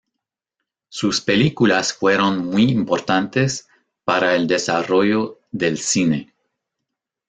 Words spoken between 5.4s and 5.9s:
del